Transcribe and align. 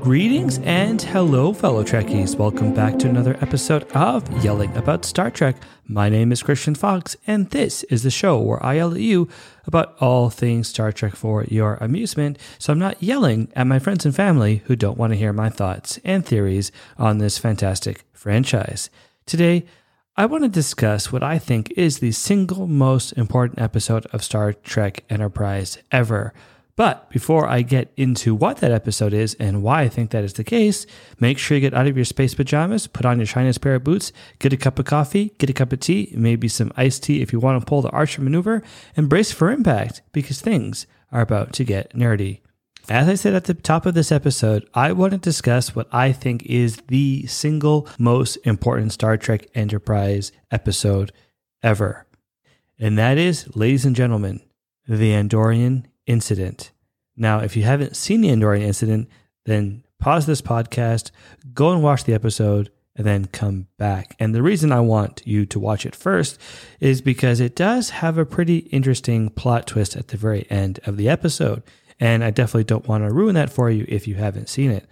Greetings 0.00 0.58
and 0.60 1.02
hello, 1.02 1.52
fellow 1.52 1.84
Trekkies. 1.84 2.36
Welcome 2.36 2.72
back 2.72 2.98
to 3.00 3.08
another 3.08 3.36
episode 3.42 3.82
of 3.92 4.26
Yelling 4.42 4.74
About 4.78 5.04
Star 5.04 5.30
Trek. 5.30 5.56
My 5.84 6.08
name 6.08 6.32
is 6.32 6.42
Christian 6.42 6.74
Fox, 6.74 7.18
and 7.26 7.50
this 7.50 7.82
is 7.84 8.02
the 8.02 8.10
show 8.10 8.38
where 8.38 8.64
I 8.64 8.76
yell 8.76 8.94
at 8.94 9.00
you 9.00 9.28
about 9.66 9.94
all 10.00 10.30
things 10.30 10.68
Star 10.68 10.90
Trek 10.90 11.14
for 11.14 11.44
your 11.44 11.74
amusement. 11.82 12.38
So 12.58 12.72
I'm 12.72 12.78
not 12.78 13.02
yelling 13.02 13.52
at 13.54 13.66
my 13.66 13.78
friends 13.78 14.06
and 14.06 14.16
family 14.16 14.62
who 14.64 14.74
don't 14.74 14.96
want 14.96 15.12
to 15.12 15.18
hear 15.18 15.34
my 15.34 15.50
thoughts 15.50 15.98
and 16.02 16.24
theories 16.24 16.72
on 16.96 17.18
this 17.18 17.36
fantastic 17.36 18.06
franchise. 18.14 18.88
Today, 19.26 19.66
I 20.20 20.26
want 20.26 20.44
to 20.44 20.50
discuss 20.50 21.10
what 21.10 21.22
I 21.22 21.38
think 21.38 21.72
is 21.78 22.00
the 22.00 22.12
single 22.12 22.66
most 22.66 23.12
important 23.12 23.58
episode 23.58 24.04
of 24.12 24.22
Star 24.22 24.52
Trek 24.52 25.02
Enterprise 25.08 25.78
ever. 25.90 26.34
But 26.76 27.08
before 27.08 27.48
I 27.48 27.62
get 27.62 27.90
into 27.96 28.34
what 28.34 28.58
that 28.58 28.70
episode 28.70 29.14
is 29.14 29.32
and 29.40 29.62
why 29.62 29.80
I 29.80 29.88
think 29.88 30.10
that 30.10 30.22
is 30.22 30.34
the 30.34 30.44
case, 30.44 30.84
make 31.18 31.38
sure 31.38 31.56
you 31.56 31.62
get 31.62 31.72
out 31.72 31.86
of 31.86 31.96
your 31.96 32.04
space 32.04 32.34
pajamas, 32.34 32.86
put 32.86 33.06
on 33.06 33.16
your 33.16 33.24
shiniest 33.24 33.62
pair 33.62 33.76
of 33.76 33.84
boots, 33.84 34.12
get 34.38 34.52
a 34.52 34.58
cup 34.58 34.78
of 34.78 34.84
coffee, 34.84 35.32
get 35.38 35.48
a 35.48 35.54
cup 35.54 35.72
of 35.72 35.80
tea, 35.80 36.12
maybe 36.14 36.48
some 36.48 36.70
iced 36.76 37.04
tea 37.04 37.22
if 37.22 37.32
you 37.32 37.40
want 37.40 37.58
to 37.58 37.64
pull 37.64 37.80
the 37.80 37.88
Archer 37.88 38.20
maneuver, 38.20 38.62
and 38.98 39.08
brace 39.08 39.32
for 39.32 39.50
impact 39.50 40.02
because 40.12 40.42
things 40.42 40.86
are 41.10 41.22
about 41.22 41.54
to 41.54 41.64
get 41.64 41.94
nerdy. 41.94 42.40
As 42.90 43.08
I 43.08 43.14
said 43.14 43.34
at 43.34 43.44
the 43.44 43.54
top 43.54 43.86
of 43.86 43.94
this 43.94 44.10
episode, 44.10 44.68
I 44.74 44.90
want 44.90 45.12
to 45.12 45.18
discuss 45.18 45.76
what 45.76 45.86
I 45.92 46.10
think 46.10 46.42
is 46.46 46.78
the 46.88 47.24
single 47.28 47.86
most 48.00 48.34
important 48.38 48.90
Star 48.92 49.16
Trek 49.16 49.46
Enterprise 49.54 50.32
episode 50.50 51.12
ever. 51.62 52.04
And 52.80 52.98
that 52.98 53.16
is, 53.16 53.54
ladies 53.54 53.84
and 53.84 53.94
gentlemen, 53.94 54.40
the 54.88 55.12
Andorian 55.12 55.84
incident. 56.06 56.72
Now, 57.16 57.38
if 57.38 57.56
you 57.56 57.62
haven't 57.62 57.94
seen 57.94 58.22
the 58.22 58.30
Andorian 58.30 58.62
incident, 58.62 59.08
then 59.46 59.84
pause 60.00 60.26
this 60.26 60.42
podcast, 60.42 61.12
go 61.54 61.70
and 61.70 61.84
watch 61.84 62.02
the 62.02 62.14
episode, 62.14 62.72
and 62.96 63.06
then 63.06 63.26
come 63.26 63.68
back. 63.78 64.16
And 64.18 64.34
the 64.34 64.42
reason 64.42 64.72
I 64.72 64.80
want 64.80 65.22
you 65.24 65.46
to 65.46 65.60
watch 65.60 65.86
it 65.86 65.94
first 65.94 66.40
is 66.80 67.00
because 67.02 67.38
it 67.38 67.54
does 67.54 67.90
have 67.90 68.18
a 68.18 68.26
pretty 68.26 68.58
interesting 68.72 69.28
plot 69.30 69.68
twist 69.68 69.94
at 69.94 70.08
the 70.08 70.16
very 70.16 70.50
end 70.50 70.80
of 70.86 70.96
the 70.96 71.08
episode. 71.08 71.62
And 72.00 72.24
I 72.24 72.30
definitely 72.30 72.64
don't 72.64 72.88
want 72.88 73.04
to 73.04 73.12
ruin 73.12 73.34
that 73.34 73.52
for 73.52 73.70
you 73.70 73.84
if 73.88 74.08
you 74.08 74.14
haven't 74.16 74.48
seen 74.48 74.70
it. 74.70 74.88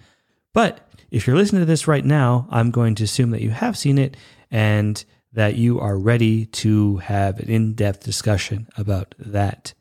But 0.53 0.87
if 1.11 1.27
you're 1.27 1.37
listening 1.37 1.63
to 1.63 1.67
this 1.67 1.89
right 1.89 2.05
now, 2.05 2.47
I'm 2.51 2.71
going 2.71 2.95
to 2.97 3.05
assume 3.05 3.31
that 3.31 3.43
you 3.43 3.51
have 3.51 3.79
seen 3.79 3.99
it 3.99 4.17
and 4.51 5.03
that 5.33 5.57
you 5.57 5.81
are 5.81 5.99
ready 5.99 6.47
to 6.47 6.99
have 6.99 7.39
an 7.41 7.49
in 7.49 7.75
depth 7.75 8.05
discussion 8.05 8.69
about 8.77 9.15
that. 9.19 9.73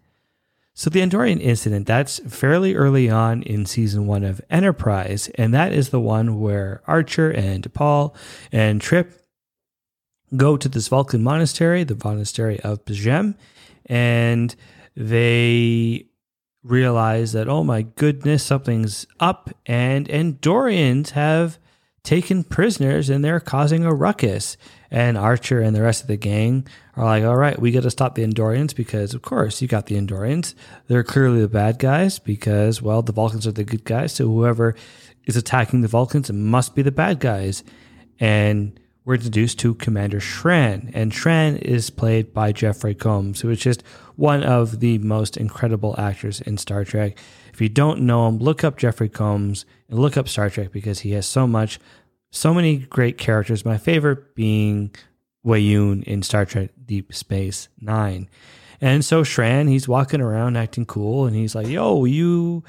So, 0.73 0.91
the 0.91 1.01
Andorian 1.01 1.41
incident, 1.41 1.87
that's 1.87 2.19
fairly 2.19 2.75
early 2.75 3.09
on 3.09 3.41
in 3.41 3.65
season 3.65 4.05
one 4.05 4.23
of 4.23 4.39
Enterprise. 4.49 5.27
And 5.35 5.51
that 5.53 5.73
is 5.73 5.89
the 5.89 5.99
one 5.99 6.39
where 6.39 6.83
Archer 6.85 7.31
and 7.31 7.63
T'Pol 7.63 8.15
and 8.51 8.79
Trip 8.79 9.25
go 10.35 10.55
to 10.55 10.69
this 10.69 10.87
Vulcan 10.87 11.23
monastery, 11.23 11.83
the 11.83 11.99
monastery 12.03 12.59
of 12.59 12.85
P'Jem, 12.85 13.35
and 13.87 14.55
they 14.95 16.06
realize 16.69 17.31
that, 17.33 17.47
oh 17.47 17.63
my 17.63 17.83
goodness, 17.83 18.43
something's 18.43 19.07
up. 19.19 19.49
And 19.65 20.07
Andorians 20.07 21.11
have 21.11 21.57
taken 22.03 22.43
prisoners 22.43 23.09
and 23.09 23.23
they're 23.23 23.39
causing 23.39 23.83
a 23.83 23.93
ruckus. 23.93 24.57
And 24.89 25.17
Archer 25.17 25.59
and 25.59 25.75
the 25.75 25.81
rest 25.81 26.01
of 26.01 26.07
the 26.07 26.15
gang 26.15 26.65
are 26.95 27.03
like, 27.03 27.23
all 27.23 27.35
right, 27.35 27.59
we 27.59 27.71
got 27.71 27.83
to 27.83 27.91
stop 27.91 28.15
the 28.15 28.25
Andorians 28.25 28.73
because, 28.73 29.13
of 29.13 29.21
course, 29.21 29.61
you 29.61 29.67
got 29.67 29.87
the 29.87 29.95
Andorians. 29.95 30.53
They're 30.87 31.03
clearly 31.03 31.41
the 31.41 31.49
bad 31.49 31.79
guys 31.79 32.19
because, 32.19 32.81
well, 32.81 33.01
the 33.01 33.11
Vulcans 33.11 33.45
are 33.45 33.51
the 33.51 33.65
good 33.65 33.83
guys. 33.83 34.13
So 34.13 34.25
whoever 34.27 34.75
is 35.25 35.35
attacking 35.35 35.81
the 35.81 35.89
Vulcans 35.89 36.31
must 36.31 36.73
be 36.73 36.81
the 36.81 36.91
bad 36.91 37.19
guys. 37.19 37.63
And 38.19 38.79
we're 39.07 39.13
introduced 39.13 39.57
to 39.57 39.73
Commander 39.73 40.19
Shran. 40.19 40.91
And 40.93 41.13
Shran 41.13 41.61
is 41.61 41.89
played 41.89 42.33
by 42.33 42.51
Jeffrey 42.51 42.93
Combs, 42.93 43.39
who 43.39 43.49
is 43.49 43.59
just 43.59 43.81
one 44.17 44.43
of 44.43 44.81
the 44.81 44.97
most 44.97 45.37
incredible 45.37 45.95
actors 45.97 46.41
in 46.41 46.57
Star 46.57 46.83
Trek. 46.83 47.17
If 47.53 47.61
you 47.61 47.69
don't 47.69 48.01
know 48.01 48.27
him, 48.27 48.37
look 48.37 48.65
up 48.65 48.75
Jeffrey 48.75 49.07
Combs 49.07 49.65
and 49.87 49.97
look 49.97 50.17
up 50.17 50.27
Star 50.27 50.49
Trek 50.49 50.73
because 50.73 50.99
he 50.99 51.11
has 51.11 51.25
so 51.25 51.47
much 51.47 51.79
so 52.31 52.53
many 52.53 52.79
great 52.79 53.17
characters. 53.17 53.63
My 53.63 53.77
favorite 53.77 54.35
being 54.35 54.93
Weyoun 55.45 56.03
in 56.03 56.21
Star 56.21 56.43
Trek 56.43 56.71
Deep 56.85 57.13
Space 57.13 57.69
Nine. 57.79 58.27
And 58.81 59.05
so 59.05 59.23
Shran, 59.23 59.69
he's 59.69 59.87
walking 59.87 60.19
around 60.19 60.57
acting 60.57 60.85
cool, 60.85 61.25
and 61.25 61.33
he's 61.33 61.55
like, 61.55 61.67
"Yo, 61.67 62.03
you." 62.03 62.65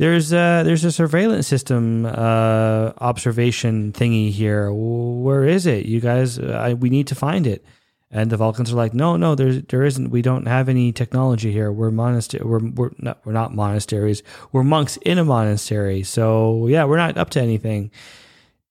There's 0.00 0.32
a 0.32 0.62
there's 0.64 0.86
a 0.86 0.92
surveillance 0.92 1.46
system 1.46 2.06
uh, 2.06 2.92
observation 2.96 3.92
thingy 3.92 4.30
here. 4.30 4.72
Where 4.72 5.44
is 5.44 5.66
it? 5.66 5.84
You 5.84 6.00
guys, 6.00 6.38
I, 6.38 6.72
we 6.72 6.88
need 6.88 7.08
to 7.08 7.14
find 7.14 7.46
it. 7.46 7.62
And 8.10 8.30
the 8.30 8.38
Vulcans 8.38 8.72
are 8.72 8.76
like, 8.76 8.94
no, 8.94 9.18
no, 9.18 9.34
there 9.34 9.52
there 9.52 9.84
isn't. 9.84 10.08
We 10.08 10.22
don't 10.22 10.46
have 10.46 10.70
any 10.70 10.90
technology 10.90 11.52
here. 11.52 11.70
We're 11.70 11.90
monastery. 11.90 12.42
We're 12.42 12.66
we're 12.70 12.92
not 12.96 13.20
we're 13.26 13.34
not 13.34 13.54
monasteries. 13.54 14.22
We're 14.52 14.64
monks 14.64 14.96
in 15.02 15.18
a 15.18 15.24
monastery. 15.24 16.02
So 16.02 16.66
yeah, 16.66 16.84
we're 16.84 16.96
not 16.96 17.18
up 17.18 17.28
to 17.30 17.42
anything. 17.42 17.90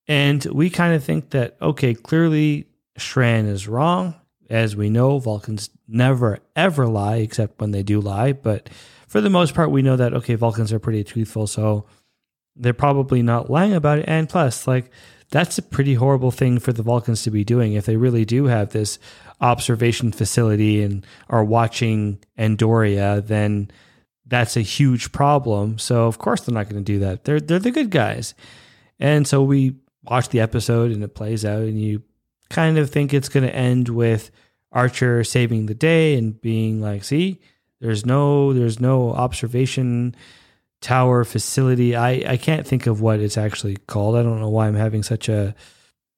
And 0.07 0.43
we 0.45 0.71
kind 0.71 0.95
of 0.95 1.03
think 1.03 1.29
that, 1.29 1.57
okay, 1.61 1.93
clearly 1.93 2.65
Shran 2.97 3.47
is 3.47 3.67
wrong. 3.67 4.15
As 4.49 4.75
we 4.75 4.89
know, 4.89 5.19
Vulcans 5.19 5.69
never, 5.87 6.39
ever 6.55 6.87
lie, 6.87 7.17
except 7.17 7.61
when 7.61 7.71
they 7.71 7.83
do 7.83 8.01
lie. 8.01 8.33
But 8.33 8.69
for 9.07 9.21
the 9.21 9.29
most 9.29 9.53
part, 9.53 9.71
we 9.71 9.81
know 9.81 9.95
that, 9.95 10.13
okay, 10.13 10.35
Vulcans 10.35 10.73
are 10.73 10.79
pretty 10.79 11.03
truthful. 11.03 11.45
So 11.47 11.85
they're 12.55 12.73
probably 12.73 13.21
not 13.21 13.49
lying 13.49 13.73
about 13.73 13.99
it. 13.99 14.05
And 14.07 14.27
plus, 14.27 14.67
like, 14.67 14.91
that's 15.31 15.57
a 15.57 15.61
pretty 15.61 15.93
horrible 15.93 16.31
thing 16.31 16.59
for 16.59 16.73
the 16.73 16.81
Vulcans 16.81 17.21
to 17.23 17.31
be 17.31 17.43
doing 17.43 17.73
if 17.73 17.85
they 17.85 17.97
really 17.97 18.25
do 18.25 18.45
have 18.45 18.71
this 18.71 18.97
observation 19.41 20.11
facility 20.11 20.81
and 20.81 21.05
are 21.29 21.43
watching 21.43 22.19
Andoria, 22.37 23.25
then 23.25 23.69
that's 24.25 24.57
a 24.57 24.61
huge 24.61 25.11
problem. 25.11 25.77
So 25.77 26.05
of 26.07 26.17
course 26.17 26.41
they're 26.41 26.53
not 26.53 26.69
going 26.69 26.83
to 26.83 26.93
do 26.93 26.99
that. 26.99 27.23
They're 27.23 27.39
they're 27.39 27.59
the 27.59 27.71
good 27.71 27.89
guys. 27.89 28.33
And 28.99 29.27
so 29.27 29.43
we 29.43 29.75
watch 30.03 30.29
the 30.29 30.39
episode 30.39 30.91
and 30.91 31.03
it 31.03 31.15
plays 31.15 31.45
out, 31.45 31.61
and 31.61 31.79
you 31.79 32.03
kind 32.49 32.77
of 32.77 32.89
think 32.89 33.13
it's 33.13 33.29
going 33.29 33.45
to 33.45 33.55
end 33.55 33.89
with 33.89 34.31
Archer 34.71 35.23
saving 35.23 35.65
the 35.65 35.73
day 35.73 36.15
and 36.15 36.39
being 36.41 36.81
like, 36.81 37.03
"See, 37.03 37.39
there's 37.81 38.05
no 38.05 38.53
there's 38.53 38.79
no 38.79 39.11
observation 39.11 40.15
tower 40.81 41.23
facility. 41.23 41.95
I 41.95 42.33
I 42.33 42.37
can't 42.37 42.67
think 42.67 42.87
of 42.87 43.01
what 43.01 43.19
it's 43.19 43.37
actually 43.37 43.77
called. 43.87 44.15
I 44.15 44.23
don't 44.23 44.39
know 44.39 44.49
why 44.49 44.67
I'm 44.67 44.75
having 44.75 45.03
such 45.03 45.29
a 45.29 45.55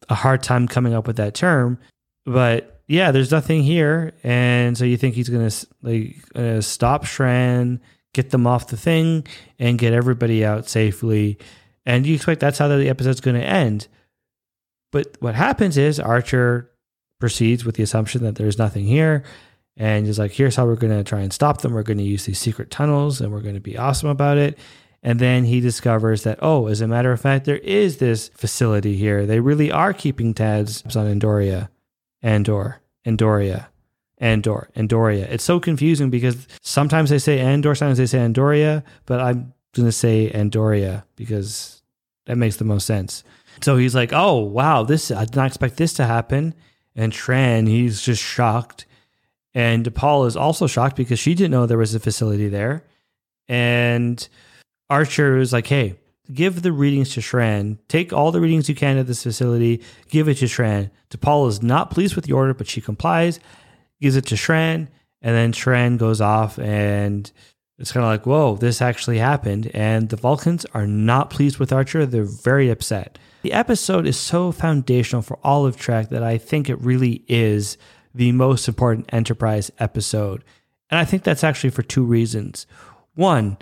a 0.09 0.15
hard 0.15 0.43
time 0.43 0.67
coming 0.67 0.93
up 0.93 1.07
with 1.07 1.17
that 1.17 1.35
term, 1.35 1.77
but 2.25 2.81
yeah, 2.87 3.11
there's 3.11 3.31
nothing 3.31 3.63
here, 3.63 4.13
and 4.23 4.77
so 4.77 4.83
you 4.83 4.97
think 4.97 5.15
he's 5.15 5.29
gonna 5.29 5.51
like 5.81 6.17
uh, 6.35 6.61
stop 6.61 7.05
Shran, 7.05 7.79
get 8.13 8.31
them 8.31 8.45
off 8.47 8.67
the 8.67 8.77
thing, 8.77 9.25
and 9.59 9.79
get 9.79 9.93
everybody 9.93 10.43
out 10.43 10.67
safely. 10.67 11.37
And 11.85 12.05
you 12.05 12.15
expect 12.15 12.41
that's 12.41 12.57
how 12.57 12.67
the 12.67 12.89
episode's 12.89 13.21
going 13.21 13.39
to 13.39 13.45
end. 13.45 13.87
But 14.91 15.17
what 15.19 15.35
happens 15.35 15.77
is 15.77 15.99
Archer 15.99 16.69
proceeds 17.19 17.63
with 17.63 17.75
the 17.75 17.83
assumption 17.83 18.23
that 18.23 18.35
there's 18.35 18.57
nothing 18.57 18.85
here. 18.85 19.23
And 19.77 20.05
he's 20.05 20.19
like, 20.19 20.33
here's 20.33 20.57
how 20.57 20.65
we're 20.65 20.75
going 20.75 20.97
to 20.97 21.03
try 21.03 21.21
and 21.21 21.31
stop 21.31 21.61
them. 21.61 21.73
We're 21.73 21.83
going 21.83 21.97
to 21.97 22.03
use 22.03 22.25
these 22.25 22.39
secret 22.39 22.69
tunnels 22.69 23.21
and 23.21 23.31
we're 23.31 23.41
going 23.41 23.55
to 23.55 23.61
be 23.61 23.77
awesome 23.77 24.09
about 24.09 24.37
it. 24.37 24.57
And 25.03 25.19
then 25.19 25.45
he 25.45 25.61
discovers 25.61 26.23
that, 26.23 26.39
oh, 26.41 26.67
as 26.67 26.81
a 26.81 26.87
matter 26.87 27.11
of 27.11 27.21
fact, 27.21 27.45
there 27.45 27.57
is 27.57 27.97
this 27.97 28.29
facility 28.29 28.95
here. 28.95 29.25
They 29.25 29.39
really 29.39 29.71
are 29.71 29.93
keeping 29.93 30.33
tabs 30.33 30.83
on 30.95 31.07
Andoria, 31.07 31.69
Andor, 32.21 32.81
Andoria, 33.05 33.67
Andor, 34.19 34.69
Andoria. 34.75 35.23
It's 35.23 35.43
so 35.43 35.59
confusing 35.59 36.11
because 36.11 36.47
sometimes 36.61 37.09
they 37.09 37.17
say 37.17 37.39
Andor, 37.39 37.73
sometimes 37.73 37.97
they 37.97 38.05
say 38.05 38.19
Andoria, 38.19 38.83
but 39.07 39.19
I'm 39.19 39.53
going 39.73 39.87
to 39.87 39.91
say 39.91 40.29
Andoria 40.31 41.03
because 41.15 41.81
that 42.27 42.37
makes 42.37 42.57
the 42.57 42.65
most 42.65 42.85
sense. 42.85 43.23
So 43.63 43.77
he's 43.77 43.95
like, 43.95 44.11
"Oh 44.13 44.39
wow, 44.39 44.83
this 44.83 45.11
I 45.11 45.25
did 45.25 45.35
not 45.35 45.47
expect 45.47 45.77
this 45.77 45.93
to 45.93 46.05
happen." 46.05 46.53
And 46.95 47.13
Shran, 47.13 47.67
he's 47.67 48.01
just 48.01 48.21
shocked, 48.21 48.85
and 49.53 49.85
T'Pol 49.85 50.27
is 50.27 50.35
also 50.35 50.67
shocked 50.67 50.95
because 50.95 51.19
she 51.19 51.35
didn't 51.35 51.51
know 51.51 51.65
there 51.65 51.77
was 51.77 51.95
a 51.95 51.99
facility 51.99 52.49
there. 52.49 52.85
And 53.47 54.27
Archer 54.89 55.37
is 55.37 55.53
like, 55.53 55.67
"Hey, 55.67 55.95
give 56.33 56.61
the 56.61 56.71
readings 56.71 57.13
to 57.13 57.21
Shran. 57.21 57.77
Take 57.87 58.11
all 58.13 58.31
the 58.31 58.41
readings 58.41 58.69
you 58.69 58.75
can 58.75 58.97
at 58.97 59.07
this 59.07 59.23
facility. 59.23 59.81
Give 60.09 60.27
it 60.27 60.37
to 60.37 60.45
Shran." 60.45 60.89
T'Pol 61.09 61.47
is 61.47 61.61
not 61.61 61.91
pleased 61.91 62.15
with 62.15 62.25
the 62.25 62.33
order, 62.33 62.53
but 62.53 62.67
she 62.67 62.81
complies, 62.81 63.39
gives 64.01 64.15
it 64.15 64.25
to 64.27 64.35
Shran, 64.35 64.87
and 65.21 65.35
then 65.35 65.53
Shran 65.53 65.97
goes 65.97 66.21
off 66.21 66.57
and 66.57 67.31
it's 67.81 67.91
kind 67.91 68.03
of 68.03 68.11
like, 68.11 68.27
whoa, 68.27 68.57
this 68.57 68.79
actually 68.79 69.17
happened. 69.17 69.71
And 69.73 70.09
the 70.09 70.15
Vulcans 70.15 70.65
are 70.75 70.85
not 70.85 71.31
pleased 71.31 71.57
with 71.57 71.73
Archer. 71.73 72.05
They're 72.05 72.23
very 72.23 72.69
upset. 72.69 73.17
The 73.41 73.53
episode 73.53 74.05
is 74.05 74.17
so 74.17 74.51
foundational 74.51 75.23
for 75.23 75.39
all 75.43 75.65
of 75.65 75.75
Trek 75.75 76.09
that 76.09 76.23
I 76.23 76.37
think 76.37 76.69
it 76.69 76.79
really 76.79 77.23
is 77.27 77.77
the 78.13 78.31
most 78.31 78.67
important 78.67 79.09
Enterprise 79.11 79.71
episode. 79.79 80.43
And 80.89 80.99
I 80.99 81.05
think 81.05 81.23
that's 81.23 81.43
actually 81.43 81.71
for 81.71 81.81
two 81.81 82.03
reasons. 82.03 82.67
One, 83.15 83.57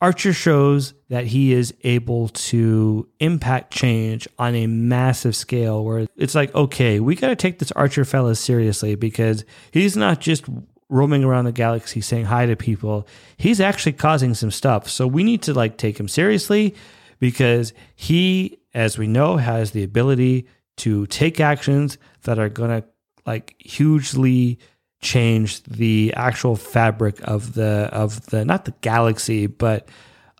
Archer 0.00 0.32
shows 0.32 0.94
that 1.08 1.26
he 1.26 1.52
is 1.52 1.74
able 1.82 2.28
to 2.28 3.08
impact 3.18 3.72
change 3.72 4.28
on 4.38 4.54
a 4.54 4.66
massive 4.66 5.34
scale 5.34 5.84
where 5.84 6.06
it's 6.16 6.34
like, 6.34 6.54
okay, 6.54 7.00
we 7.00 7.16
got 7.16 7.28
to 7.28 7.36
take 7.36 7.58
this 7.58 7.72
Archer 7.72 8.04
fella 8.04 8.34
seriously 8.34 8.94
because 8.94 9.44
he's 9.72 9.96
not 9.96 10.20
just 10.20 10.44
roaming 10.88 11.24
around 11.24 11.46
the 11.46 11.52
galaxy 11.52 12.00
saying 12.00 12.26
hi 12.26 12.46
to 12.46 12.56
people. 12.56 13.06
He's 13.36 13.60
actually 13.60 13.92
causing 13.92 14.34
some 14.34 14.50
stuff. 14.50 14.88
So 14.88 15.06
we 15.06 15.24
need 15.24 15.42
to 15.42 15.54
like 15.54 15.78
take 15.78 15.98
him 15.98 16.08
seriously 16.08 16.74
because 17.18 17.72
he, 17.96 18.58
as 18.78 18.96
we 18.96 19.08
know, 19.08 19.36
has 19.36 19.72
the 19.72 19.82
ability 19.82 20.46
to 20.76 21.04
take 21.08 21.40
actions 21.40 21.98
that 22.22 22.38
are 22.38 22.48
going 22.48 22.80
to 22.80 22.88
like 23.26 23.56
hugely 23.58 24.60
change 25.00 25.64
the 25.64 26.14
actual 26.16 26.54
fabric 26.54 27.20
of 27.22 27.54
the 27.54 27.88
of 27.92 28.26
the 28.26 28.44
not 28.44 28.64
the 28.64 28.74
galaxy 28.80 29.46
but 29.46 29.88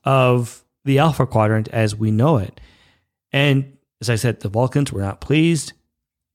of 0.05 0.64
the 0.85 0.99
alpha 0.99 1.26
quadrant 1.26 1.69
as 1.69 1.96
we 1.96 2.12
know 2.12 2.38
it. 2.38 2.61
And 3.32 3.76
as 4.00 4.08
i 4.08 4.14
said 4.14 4.41
the 4.41 4.49
vulcans 4.49 4.93
were 4.93 5.00
not 5.00 5.20
pleased 5.20 5.73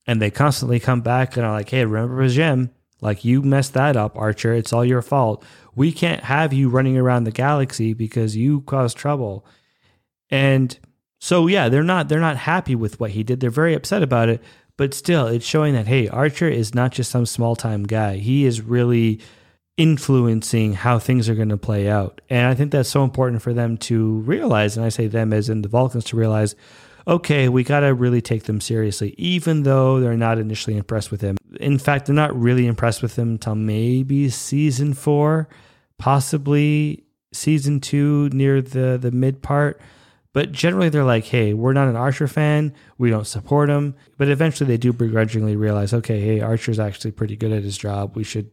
and 0.06 0.20
they 0.20 0.30
constantly 0.30 0.78
come 0.78 1.00
back 1.00 1.36
and 1.36 1.44
are 1.44 1.52
like 1.52 1.70
hey 1.70 1.84
remember 1.84 2.22
P'Jem 2.22 2.70
like 3.00 3.24
you 3.24 3.42
messed 3.42 3.74
that 3.74 3.96
up 3.96 4.16
archer. 4.16 4.54
It's 4.54 4.72
all 4.72 4.84
your 4.84 5.02
fault. 5.02 5.44
We 5.74 5.90
can't 5.90 6.24
have 6.24 6.52
you 6.52 6.68
running 6.68 6.96
around 6.96 7.24
the 7.24 7.30
galaxy 7.30 7.92
because 7.92 8.36
you 8.36 8.60
caused 8.62 8.96
trouble. 8.96 9.46
And 10.30 10.78
so 11.24 11.46
yeah 11.46 11.68
they're 11.68 11.82
not 11.82 12.08
they're 12.08 12.20
not 12.20 12.36
happy 12.36 12.74
with 12.74 13.00
what 13.00 13.10
he 13.10 13.22
did 13.22 13.40
they're 13.40 13.50
very 13.50 13.74
upset 13.74 14.02
about 14.02 14.28
it 14.28 14.42
but 14.76 14.94
still, 14.94 15.26
it's 15.28 15.46
showing 15.46 15.74
that, 15.74 15.86
hey, 15.86 16.08
Archer 16.08 16.48
is 16.48 16.74
not 16.74 16.92
just 16.92 17.10
some 17.10 17.26
small 17.26 17.54
time 17.54 17.84
guy. 17.84 18.16
He 18.16 18.44
is 18.44 18.60
really 18.60 19.20
influencing 19.76 20.74
how 20.74 20.98
things 20.98 21.28
are 21.28 21.34
going 21.34 21.48
to 21.48 21.56
play 21.56 21.88
out. 21.88 22.20
And 22.28 22.46
I 22.46 22.54
think 22.54 22.72
that's 22.72 22.88
so 22.88 23.04
important 23.04 23.42
for 23.42 23.52
them 23.52 23.76
to 23.78 24.18
realize. 24.20 24.76
And 24.76 24.84
I 24.84 24.88
say 24.88 25.06
them 25.06 25.32
as 25.32 25.48
in 25.48 25.62
the 25.62 25.68
Vulcans 25.68 26.04
to 26.06 26.16
realize, 26.16 26.56
okay, 27.06 27.48
we 27.48 27.62
got 27.62 27.80
to 27.80 27.94
really 27.94 28.20
take 28.20 28.44
them 28.44 28.60
seriously, 28.60 29.14
even 29.16 29.62
though 29.62 30.00
they're 30.00 30.16
not 30.16 30.38
initially 30.38 30.76
impressed 30.76 31.10
with 31.10 31.20
him. 31.20 31.36
In 31.60 31.78
fact, 31.78 32.06
they're 32.06 32.14
not 32.14 32.36
really 32.36 32.66
impressed 32.66 33.02
with 33.02 33.16
him 33.16 33.30
until 33.30 33.54
maybe 33.54 34.28
season 34.28 34.94
four, 34.94 35.48
possibly 35.98 37.04
season 37.32 37.80
two 37.80 38.28
near 38.32 38.60
the, 38.60 38.98
the 39.00 39.12
mid 39.12 39.42
part. 39.42 39.80
But 40.34 40.50
generally, 40.50 40.88
they're 40.88 41.04
like, 41.04 41.24
hey, 41.24 41.54
we're 41.54 41.72
not 41.72 41.86
an 41.86 41.94
Archer 41.96 42.26
fan. 42.26 42.74
We 42.98 43.08
don't 43.08 43.26
support 43.26 43.70
him. 43.70 43.94
But 44.18 44.28
eventually, 44.28 44.66
they 44.66 44.76
do 44.76 44.92
begrudgingly 44.92 45.54
realize, 45.54 45.94
okay, 45.94 46.20
hey, 46.20 46.40
Archer's 46.40 46.80
actually 46.80 47.12
pretty 47.12 47.36
good 47.36 47.52
at 47.52 47.62
his 47.62 47.78
job. 47.78 48.16
We 48.16 48.24
should 48.24 48.50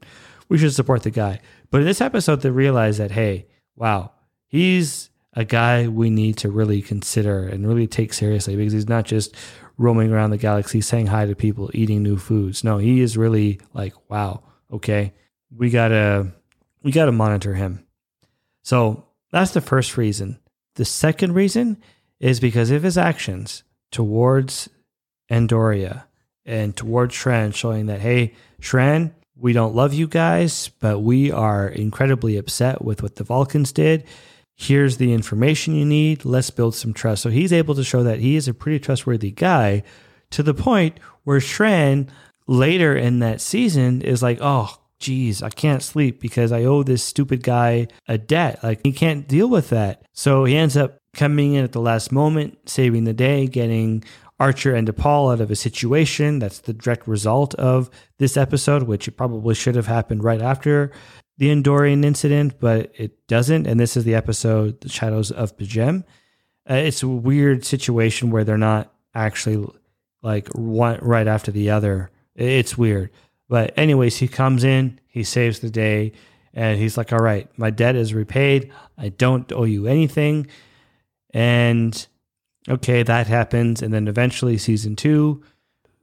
we 0.47 0.59
should 0.59 0.73
support 0.73 1.01
the 1.03 1.09
guy. 1.09 1.41
But 1.71 1.81
in 1.81 1.87
this 1.87 1.99
episode, 1.99 2.41
they 2.41 2.51
realize 2.51 2.99
that, 2.99 3.11
hey, 3.11 3.47
wow, 3.75 4.11
he's 4.47 5.09
a 5.33 5.43
guy 5.43 5.87
we 5.87 6.11
need 6.11 6.37
to 6.37 6.51
really 6.51 6.81
consider 6.81 7.47
and 7.47 7.67
really 7.67 7.87
take 7.87 8.13
seriously 8.13 8.55
because 8.55 8.73
he's 8.73 8.89
not 8.89 9.05
just 9.05 9.35
roaming 9.77 10.11
around 10.11 10.29
the 10.29 10.37
galaxy 10.37 10.81
saying 10.81 11.07
hi 11.07 11.25
to 11.25 11.35
people, 11.35 11.71
eating 11.73 12.03
new 12.03 12.17
foods. 12.17 12.63
No, 12.63 12.77
he 12.77 13.01
is 13.01 13.17
really 13.17 13.59
like, 13.73 13.93
wow, 14.07 14.43
okay, 14.71 15.13
we 15.55 15.71
gotta 15.71 16.31
we 16.83 16.91
gotta 16.91 17.11
monitor 17.11 17.55
him. 17.55 17.87
So 18.61 19.07
that's 19.31 19.51
the 19.51 19.61
first 19.61 19.97
reason. 19.97 20.37
The 20.81 20.85
second 20.85 21.33
reason 21.33 21.77
is 22.19 22.39
because 22.39 22.71
of 22.71 22.81
his 22.81 22.97
actions 22.97 23.61
towards 23.91 24.67
Andoria 25.29 26.05
and 26.43 26.75
towards 26.75 27.13
Shran, 27.13 27.53
showing 27.53 27.85
that, 27.85 27.99
hey, 27.99 28.33
Shran, 28.59 29.11
we 29.35 29.53
don't 29.53 29.75
love 29.75 29.93
you 29.93 30.07
guys, 30.07 30.69
but 30.79 31.01
we 31.01 31.31
are 31.31 31.67
incredibly 31.67 32.35
upset 32.35 32.83
with 32.83 33.03
what 33.03 33.17
the 33.17 33.23
Vulcans 33.23 33.71
did. 33.71 34.05
Here's 34.55 34.97
the 34.97 35.13
information 35.13 35.75
you 35.75 35.85
need. 35.85 36.25
Let's 36.25 36.49
build 36.49 36.73
some 36.73 36.93
trust. 36.93 37.21
So 37.21 37.29
he's 37.29 37.53
able 37.53 37.75
to 37.75 37.83
show 37.83 38.01
that 38.01 38.17
he 38.17 38.35
is 38.35 38.47
a 38.47 38.53
pretty 38.55 38.79
trustworthy 38.79 39.29
guy 39.29 39.83
to 40.31 40.41
the 40.41 40.55
point 40.55 40.99
where 41.25 41.39
Shran 41.39 42.09
later 42.47 42.95
in 42.95 43.19
that 43.19 43.39
season 43.39 44.01
is 44.01 44.23
like, 44.23 44.39
oh, 44.41 44.79
geez, 45.01 45.43
I 45.43 45.49
can't 45.49 45.83
sleep 45.83 46.21
because 46.21 46.51
I 46.51 46.63
owe 46.63 46.83
this 46.83 47.03
stupid 47.03 47.43
guy 47.43 47.87
a 48.07 48.17
debt. 48.17 48.63
Like 48.63 48.79
he 48.83 48.93
can't 48.93 49.27
deal 49.27 49.49
with 49.49 49.69
that. 49.69 50.05
So 50.13 50.45
he 50.45 50.55
ends 50.55 50.77
up 50.77 50.99
coming 51.13 51.53
in 51.55 51.63
at 51.63 51.73
the 51.73 51.81
last 51.81 52.11
moment, 52.11 52.69
saving 52.69 53.03
the 53.03 53.13
day, 53.13 53.47
getting 53.47 54.03
Archer 54.39 54.73
and 54.73 54.87
T'Pol 54.87 55.33
out 55.33 55.41
of 55.41 55.51
a 55.51 55.55
situation. 55.55 56.39
That's 56.39 56.59
the 56.59 56.73
direct 56.73 57.07
result 57.07 57.53
of 57.55 57.89
this 58.17 58.37
episode, 58.37 58.83
which 58.83 59.07
it 59.07 59.17
probably 59.17 59.55
should 59.55 59.75
have 59.75 59.87
happened 59.87 60.23
right 60.23 60.41
after 60.41 60.91
the 61.37 61.47
Andorian 61.47 62.05
incident, 62.05 62.59
but 62.59 62.91
it 62.95 63.27
doesn't. 63.27 63.65
And 63.65 63.79
this 63.79 63.97
is 63.97 64.03
the 64.03 64.15
episode, 64.15 64.79
The 64.81 64.89
Shadows 64.89 65.31
of 65.31 65.57
P'Jem. 65.57 66.03
Uh, 66.69 66.75
it's 66.75 67.01
a 67.01 67.07
weird 67.07 67.65
situation 67.65 68.29
where 68.29 68.43
they're 68.43 68.57
not 68.57 68.93
actually 69.15 69.67
like 70.21 70.47
one 70.49 70.99
right 71.01 71.27
after 71.27 71.51
the 71.51 71.71
other. 71.71 72.11
It's 72.35 72.77
weird. 72.77 73.09
But 73.51 73.73
anyways, 73.77 74.15
he 74.15 74.29
comes 74.29 74.63
in, 74.63 74.97
he 75.09 75.25
saves 75.25 75.59
the 75.59 75.69
day, 75.69 76.13
and 76.53 76.79
he's 76.79 76.97
like, 76.97 77.11
"All 77.11 77.19
right, 77.19 77.49
my 77.57 77.69
debt 77.69 77.97
is 77.97 78.13
repaid. 78.13 78.71
I 78.97 79.09
don't 79.09 79.51
owe 79.51 79.65
you 79.65 79.87
anything." 79.87 80.47
And 81.33 82.07
okay, 82.69 83.03
that 83.03 83.27
happens, 83.27 83.81
and 83.81 83.93
then 83.93 84.07
eventually, 84.07 84.57
season 84.57 84.95
two, 84.95 85.43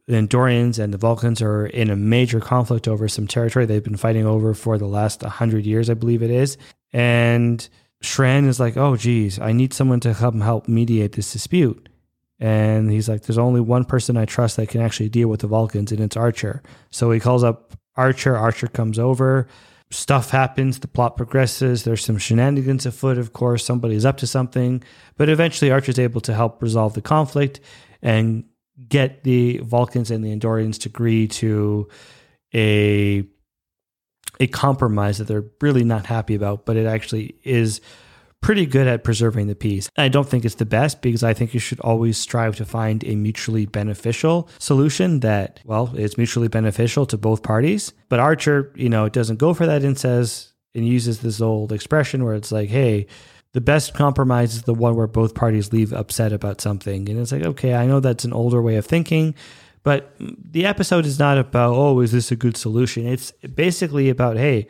the 0.06 0.17
Andorians 0.17 0.79
and 0.79 0.93
the 0.93 0.99
Vulcans 0.99 1.41
are 1.41 1.65
in 1.65 1.89
a 1.89 1.97
major 1.97 2.39
conflict 2.39 2.87
over 2.87 3.09
some 3.09 3.27
territory 3.27 3.65
they've 3.65 3.83
been 3.83 3.97
fighting 3.97 4.27
over 4.27 4.53
for 4.53 4.77
the 4.77 4.87
last 4.87 5.23
hundred 5.23 5.65
years, 5.65 5.89
I 5.89 5.94
believe 5.94 6.23
it 6.23 6.31
is. 6.31 6.59
And 6.93 7.67
Shran 8.03 8.47
is 8.47 8.61
like, 8.61 8.77
"Oh, 8.77 8.94
geez, 8.97 9.39
I 9.39 9.53
need 9.53 9.73
someone 9.73 10.01
to 10.01 10.12
come 10.12 10.43
help 10.43 10.69
mediate 10.69 11.12
this 11.12 11.33
dispute." 11.33 11.89
And 12.40 12.90
he's 12.90 13.08
like, 13.08 13.23
there's 13.23 13.38
only 13.38 13.61
one 13.61 13.85
person 13.85 14.17
I 14.17 14.25
trust 14.25 14.56
that 14.56 14.69
can 14.69 14.81
actually 14.81 15.08
deal 15.08 15.29
with 15.29 15.40
the 15.40 15.49
Vulcans, 15.49 15.90
and 15.90 16.00
it's 16.00 16.17
Archer. 16.17 16.62
So 16.90 17.11
he 17.11 17.19
calls 17.20 17.43
up 17.43 17.75
Archer. 17.96 18.37
Archer 18.37 18.69
comes 18.69 18.99
over. 18.99 19.49
Stuff 19.90 20.31
happens. 20.31 20.79
The 20.79 20.88
plot 20.88 21.17
progresses. 21.17 21.82
There's 21.82 22.05
some 22.05 22.19
shenanigans 22.19 22.87
afoot, 22.87 23.19
of 23.19 23.32
course. 23.32 23.64
Somebody's 23.64 24.05
up 24.05 24.19
to 24.19 24.26
something. 24.26 24.85
But 25.17 25.29
eventually, 25.29 25.70
Archer's 25.70 25.99
able 25.99 26.20
to 26.23 26.35
help 26.35 26.62
resolve 26.62 26.94
the 26.94 27.02
conflict 27.02 27.61
and 28.02 28.44
get 28.88 29.25
the 29.25 29.58
Vulcans 29.58 30.11
and 30.11 30.25
the 30.25 30.34
Andorians 30.34 30.79
to 30.81 30.88
agree 30.88 31.26
to 31.29 31.88
a 32.55 33.26
a 34.41 34.46
compromise 34.46 35.19
that 35.19 35.26
they're 35.26 35.46
really 35.61 35.82
not 35.82 36.06
happy 36.06 36.34
about, 36.34 36.64
but 36.64 36.77
it 36.77 36.86
actually 36.86 37.34
is 37.43 37.81
pretty 38.41 38.67
good 38.67 38.87
at 38.87 39.05
preserving 39.05 39.47
the 39.47 39.55
peace. 39.55 39.91
I 39.97 40.09
don't 40.09 40.29
think 40.29 40.45
it's 40.45 40.55
the 40.55 40.65
best 40.65 41.03
because 41.03 41.23
I 41.23 41.35
think 41.35 41.55
you 41.55 41.61
should 41.61 41.81
always 41.81 42.17
strive 42.17 42.57
to 42.57 42.65
find 42.65 43.05
a 43.05 43.17
mutually 43.17 43.67
beneficial 43.67 44.49
solution 44.59 45.21
that, 45.21 45.61
well, 45.65 45.95
is 45.97 46.17
mutually 46.17 46.49
beneficial 46.49 47.05
to 47.07 47.19
both 47.19 47.43
parties. 47.43 47.93
But 48.09 48.21
Archer, 48.21 48.73
you 48.77 48.89
know, 48.89 49.09
doesn't 49.09 49.39
go 49.39 49.55
for 49.55 49.67
that 49.67 49.83
and 49.83 49.99
says, 49.99 50.53
and 50.75 50.87
uses 50.87 51.21
this 51.21 51.41
old 51.41 51.73
expression 51.73 52.25
where 52.25 52.35
it's 52.35 52.53
like, 52.53 52.69
hey, 52.69 53.07
the 53.53 53.61
best 53.61 53.95
compromise 53.95 54.55
is 54.55 54.63
the 54.63 54.75
one 54.75 54.95
where 54.95 55.07
both 55.07 55.35
parties 55.35 55.73
leave 55.73 55.93
upset 55.93 56.33
about 56.33 56.61
something. 56.61 57.09
And 57.09 57.19
it's 57.19 57.33
like, 57.33 57.45
okay, 57.45 57.75
I 57.75 57.87
know 57.87 58.01
that's 58.01 58.25
an 58.25 58.33
older 58.33 58.63
way 58.63 58.77
of 58.77 58.87
thinking, 58.87 59.35
but 59.83 60.15
the 60.19 60.67
episode 60.67 61.07
is 61.07 61.19
not 61.19 61.39
about, 61.39 61.75
oh, 61.75 62.01
is 62.01 62.13
this 62.13 62.31
a 62.31 62.37
good 62.37 62.57
solution? 62.57 63.07
It's 63.07 63.33
basically 63.33 64.11
about, 64.11 64.37
hey, 64.37 64.69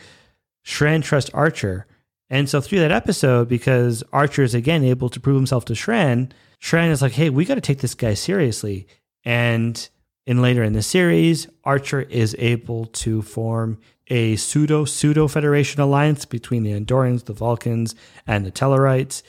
Shran 0.64 1.02
trusts 1.02 1.30
Archer 1.34 1.86
and 2.30 2.48
so 2.48 2.60
through 2.60 2.80
that 2.80 2.92
episode, 2.92 3.48
because 3.48 4.02
Archer 4.12 4.42
is 4.42 4.54
again 4.54 4.84
able 4.84 5.08
to 5.08 5.20
prove 5.20 5.36
himself 5.36 5.64
to 5.66 5.72
Shran, 5.72 6.30
Shran 6.60 6.90
is 6.90 7.02
like, 7.02 7.12
hey, 7.12 7.30
we 7.30 7.44
got 7.44 7.54
to 7.54 7.60
take 7.60 7.80
this 7.80 7.94
guy 7.94 8.14
seriously. 8.14 8.86
And 9.24 9.88
in 10.26 10.42
later 10.42 10.62
in 10.62 10.72
the 10.72 10.82
series, 10.82 11.46
Archer 11.64 12.02
is 12.02 12.36
able 12.38 12.86
to 12.86 13.22
form 13.22 13.78
a 14.08 14.36
pseudo 14.36 14.84
pseudo 14.84 15.28
Federation 15.28 15.80
alliance 15.80 16.24
between 16.24 16.62
the 16.62 16.72
Andorians, 16.72 17.24
the 17.24 17.32
Vulcans, 17.32 17.94
and 18.26 18.44
the 18.44 18.50
Tellarites. 18.50 19.22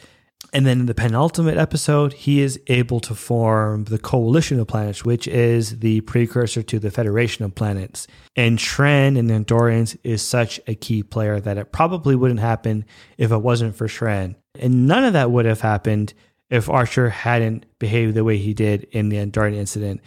And 0.51 0.65
then 0.65 0.79
in 0.79 0.85
the 0.87 0.95
penultimate 0.95 1.57
episode, 1.57 2.13
he 2.13 2.41
is 2.41 2.59
able 2.67 2.99
to 3.01 3.13
form 3.13 3.83
the 3.83 3.99
Coalition 3.99 4.59
of 4.59 4.67
Planets, 4.67 5.05
which 5.05 5.27
is 5.27 5.79
the 5.79 6.01
precursor 6.01 6.63
to 6.63 6.79
the 6.79 6.89
Federation 6.89 7.45
of 7.45 7.53
Planets. 7.53 8.07
And 8.35 8.57
Shran 8.57 9.17
and 9.17 9.29
the 9.29 9.35
Andorians 9.35 9.95
is 10.03 10.21
such 10.23 10.59
a 10.65 10.73
key 10.73 11.03
player 11.03 11.39
that 11.39 11.57
it 11.57 11.71
probably 11.71 12.15
wouldn't 12.15 12.39
happen 12.39 12.85
if 13.17 13.31
it 13.31 13.37
wasn't 13.37 13.75
for 13.75 13.87
Shran. 13.87 14.35
And 14.59 14.87
none 14.87 15.05
of 15.05 15.13
that 15.13 15.29
would 15.29 15.45
have 15.45 15.61
happened 15.61 16.13
if 16.49 16.67
Archer 16.67 17.09
hadn't 17.09 17.65
behaved 17.77 18.15
the 18.15 18.23
way 18.23 18.37
he 18.37 18.53
did 18.53 18.85
in 18.91 19.09
the 19.09 19.17
Andorian 19.17 19.55
incident. 19.55 20.01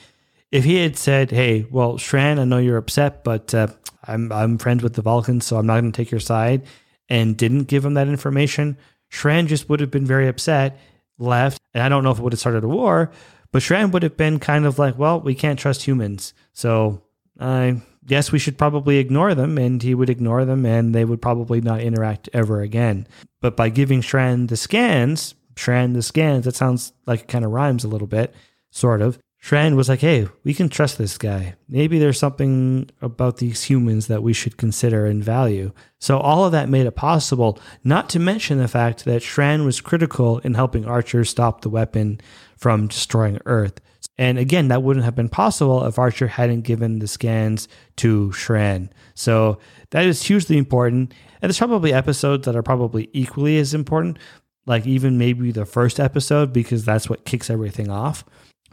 If 0.51 0.65
he 0.65 0.77
had 0.83 0.97
said, 0.97 1.31
"Hey, 1.31 1.67
well, 1.71 1.95
Shran, 1.95 2.39
I 2.39 2.45
know 2.45 2.59
you're 2.59 2.77
upset, 2.77 3.25
but 3.25 3.55
uh, 3.55 3.69
I'm 4.05 4.31
I'm 4.33 4.59
friends 4.59 4.83
with 4.83 4.95
the 4.95 5.03
Vulcans, 5.03 5.47
so 5.47 5.57
I'm 5.57 5.67
not 5.67 5.81
going 5.81 5.93
to 5.93 5.97
take 5.97 6.11
your 6.11 6.21
side," 6.21 6.67
and 7.09 7.37
didn't 7.37 7.65
give 7.65 7.85
him 7.85 7.95
that 7.95 8.09
information, 8.09 8.77
Shran 9.13 9.47
just 9.47 9.69
would 9.69 9.81
have 9.81 9.91
been 9.91 10.07
very 10.07 10.27
upset, 10.27 10.79
left, 11.19 11.61
and 11.75 11.83
I 11.83 11.89
don't 11.89 12.03
know 12.03 12.11
if 12.11 12.19
it 12.19 12.23
would 12.23 12.33
have 12.33 12.41
started 12.41 12.65
a 12.65 12.69
war, 12.69 13.11
but 13.53 13.63
Shran 13.63 13.93
would 13.93 14.03
have 14.03 14.17
been 14.17 14.39
kind 14.39 14.65
of 14.65 14.79
like, 14.79 14.99
well, 14.99 15.21
we 15.21 15.35
can't 15.35 15.59
trust 15.59 15.83
humans. 15.83 16.33
So 16.55 17.03
I 17.39 17.83
guess 18.07 18.33
we 18.33 18.39
should 18.39 18.59
probably 18.59 18.97
ignore 18.97 19.35
them. 19.35 19.59
And 19.59 19.83
he 19.83 19.95
would 19.95 20.11
ignore 20.11 20.45
them 20.45 20.65
and 20.65 20.95
they 20.95 21.05
would 21.05 21.23
probably 21.23 21.61
not 21.61 21.83
interact 21.83 22.31
ever 22.33 22.63
again. 22.63 23.07
But 23.41 23.57
by 23.57 23.69
giving 23.69 24.01
Shran 24.01 24.49
the 24.49 24.57
scans, 24.57 25.35
Shran 25.55 25.93
the 25.93 26.03
scans, 26.03 26.47
that 26.47 26.57
sounds 26.57 26.93
like 27.07 27.21
it 27.21 27.29
kind 27.29 27.45
of 27.45 27.51
rhymes 27.51 27.85
a 27.85 27.89
little 27.89 28.07
bit, 28.07 28.35
sort 28.71 29.03
of. 29.03 29.19
Shran 29.43 29.75
was 29.75 29.89
like, 29.89 30.01
hey, 30.01 30.29
we 30.45 30.55
can 30.55 30.69
trust 30.69 30.99
this 30.99 31.19
guy. 31.19 31.57
Maybe 31.69 31.99
there's 31.99 32.19
something 32.19 32.89
about 33.01 33.39
these 33.39 33.65
humans 33.65 34.07
that 34.07 34.23
we 34.23 34.33
should 34.33 34.57
consider 34.57 35.05
and 35.05 35.23
value. 35.23 35.73
So 35.99 36.19
all 36.19 36.45
of 36.45 36.53
that 36.53 36.69
made 36.69 36.87
it 36.87 36.95
possible, 36.95 37.59
not 37.83 38.09
to 38.11 38.21
mention 38.21 38.59
the 38.59 38.69
fact 38.69 39.05
that 39.05 39.23
Shran 39.23 39.65
was 39.65 39.81
critical 39.81 40.39
in 40.39 40.55
helping 40.55 40.85
Archer 40.85 41.25
stop 41.25 41.63
the 41.63 41.71
weapon 41.71 42.21
from 42.57 42.87
destroying 42.87 43.41
Earth. 43.45 43.81
And 44.17 44.39
again, 44.39 44.69
that 44.69 44.85
wouldn't 44.85 45.05
have 45.05 45.17
been 45.17 45.29
possible 45.29 45.85
if 45.87 45.99
Archer 45.99 46.29
hadn't 46.29 46.61
given 46.61 47.01
the 47.01 47.09
scans 47.09 47.67
to 47.97 48.31
Shran. 48.31 48.91
So 49.15 49.59
that 49.91 50.05
is 50.07 50.23
hugely 50.23 50.57
important. 50.57 51.15
And 51.41 51.51
there's 51.51 51.59
probably 51.59 51.93
episodes 51.93 52.45
that 52.45 52.55
are 52.55 52.63
probably 52.63 53.11
equally 53.13 53.59
as 53.59 53.75
important, 53.75 54.21
like 54.67 54.87
even 54.87 55.19
maybe 55.19 55.51
the 55.51 55.67
first 55.67 55.99
episode, 55.99 56.53
because 56.53 56.85
that's 56.85 57.11
what 57.11 57.25
kicks 57.25 57.51
everything 57.51 57.91
off. 57.91 58.25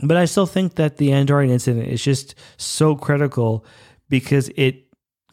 But 0.01 0.17
I 0.17 0.25
still 0.25 0.45
think 0.45 0.75
that 0.75 0.97
the 0.97 1.09
Andorian 1.09 1.49
incident 1.49 1.87
is 1.87 2.03
just 2.03 2.35
so 2.57 2.95
critical 2.95 3.65
because 4.09 4.49
it 4.55 4.85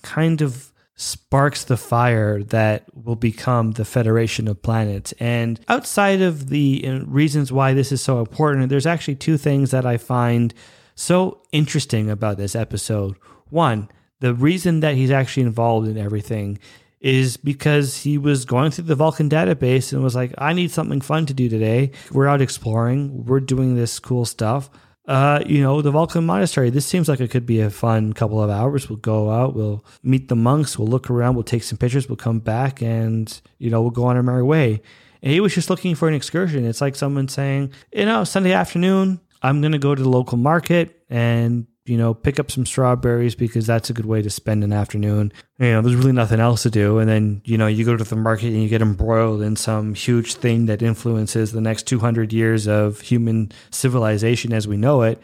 kind 0.02 0.40
of 0.42 0.72
sparks 0.96 1.64
the 1.64 1.76
fire 1.76 2.42
that 2.42 2.84
will 2.94 3.16
become 3.16 3.72
the 3.72 3.84
Federation 3.84 4.48
of 4.48 4.62
Planets. 4.62 5.12
And 5.20 5.60
outside 5.68 6.22
of 6.22 6.48
the 6.48 6.84
uh, 6.86 7.00
reasons 7.04 7.52
why 7.52 7.74
this 7.74 7.92
is 7.92 8.00
so 8.00 8.18
important, 8.18 8.70
there's 8.70 8.86
actually 8.86 9.16
two 9.16 9.36
things 9.36 9.70
that 9.70 9.84
I 9.84 9.98
find 9.98 10.54
so 10.94 11.42
interesting 11.52 12.10
about 12.10 12.38
this 12.38 12.56
episode. 12.56 13.16
One, 13.50 13.90
the 14.20 14.34
reason 14.34 14.80
that 14.80 14.94
he's 14.94 15.10
actually 15.10 15.42
involved 15.42 15.86
in 15.86 15.98
everything 15.98 16.58
is 17.06 17.36
because 17.36 17.98
he 17.98 18.18
was 18.18 18.44
going 18.44 18.70
through 18.70 18.84
the 18.84 18.94
Vulcan 18.94 19.30
database 19.30 19.92
and 19.92 20.02
was 20.02 20.16
like, 20.16 20.34
I 20.38 20.52
need 20.52 20.70
something 20.70 21.00
fun 21.00 21.26
to 21.26 21.34
do 21.34 21.48
today. 21.48 21.92
We're 22.10 22.26
out 22.26 22.40
exploring, 22.40 23.24
we're 23.24 23.40
doing 23.40 23.76
this 23.76 23.98
cool 23.98 24.24
stuff 24.24 24.70
uh, 25.06 25.40
you 25.46 25.62
know, 25.62 25.82
the 25.82 25.90
Vulcan 25.90 26.26
Monastery. 26.26 26.70
This 26.70 26.86
seems 26.86 27.08
like 27.08 27.20
it 27.20 27.30
could 27.30 27.46
be 27.46 27.60
a 27.60 27.70
fun 27.70 28.12
couple 28.12 28.42
of 28.42 28.50
hours. 28.50 28.88
We'll 28.88 28.98
go 28.98 29.30
out, 29.30 29.54
we'll 29.54 29.84
meet 30.02 30.28
the 30.28 30.36
monks, 30.36 30.78
we'll 30.78 30.88
look 30.88 31.10
around, 31.10 31.34
we'll 31.34 31.44
take 31.44 31.62
some 31.62 31.78
pictures, 31.78 32.08
we'll 32.08 32.16
come 32.16 32.40
back, 32.40 32.82
and, 32.82 33.40
you 33.58 33.70
know, 33.70 33.82
we'll 33.82 33.90
go 33.90 34.06
on 34.06 34.16
our 34.16 34.22
merry 34.22 34.42
way. 34.42 34.82
And 35.22 35.32
he 35.32 35.40
was 35.40 35.54
just 35.54 35.70
looking 35.70 35.94
for 35.94 36.08
an 36.08 36.14
excursion. 36.14 36.64
It's 36.64 36.80
like 36.80 36.96
someone 36.96 37.28
saying, 37.28 37.72
you 37.92 38.04
know, 38.04 38.24
Sunday 38.24 38.52
afternoon, 38.52 39.20
I'm 39.42 39.60
going 39.60 39.72
to 39.72 39.78
go 39.78 39.94
to 39.94 40.02
the 40.02 40.08
local 40.08 40.38
market 40.38 41.02
and 41.08 41.66
you 41.86 41.96
know, 41.96 42.14
pick 42.14 42.38
up 42.40 42.50
some 42.50 42.66
strawberries 42.66 43.34
because 43.34 43.66
that's 43.66 43.90
a 43.90 43.92
good 43.92 44.06
way 44.06 44.22
to 44.22 44.30
spend 44.30 44.64
an 44.64 44.72
afternoon. 44.72 45.32
You 45.58 45.72
know, 45.72 45.82
there's 45.82 45.94
really 45.94 46.12
nothing 46.12 46.40
else 46.40 46.62
to 46.64 46.70
do. 46.70 46.98
And 46.98 47.08
then, 47.08 47.42
you 47.44 47.56
know, 47.56 47.66
you 47.66 47.84
go 47.84 47.96
to 47.96 48.04
the 48.04 48.16
market 48.16 48.48
and 48.48 48.62
you 48.62 48.68
get 48.68 48.82
embroiled 48.82 49.42
in 49.42 49.56
some 49.56 49.94
huge 49.94 50.34
thing 50.34 50.66
that 50.66 50.82
influences 50.82 51.52
the 51.52 51.60
next 51.60 51.84
200 51.84 52.32
years 52.32 52.66
of 52.66 53.00
human 53.00 53.52
civilization 53.70 54.52
as 54.52 54.66
we 54.66 54.76
know 54.76 55.02
it. 55.02 55.20